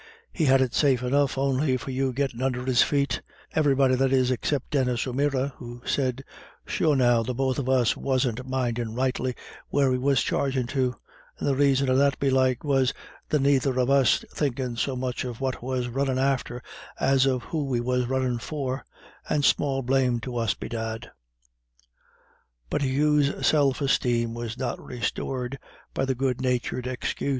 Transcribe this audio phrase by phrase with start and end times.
[0.33, 3.21] He had it safe enough on'y for you gettin' under his feet"
[3.53, 6.23] everybody, that is, except Denis O'Meara, who said:
[6.65, 9.35] "Sure now the both of us wasn't mindin' rightly
[9.69, 10.95] where we was chargin' to;
[11.37, 12.95] and the raison of that belike was
[13.29, 16.63] the nayther of us thinkin' so much of what we was runnin' after,
[16.99, 18.83] as of who we was runnin' for
[19.29, 21.11] and small blame to us bedad."
[22.71, 25.59] But Hugh's self esteem was not restored
[25.93, 27.29] by the good natured excuse.